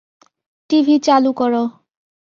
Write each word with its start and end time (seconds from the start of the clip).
TV 0.69 0.95
চালু 1.03 1.31
করো। 1.33 1.63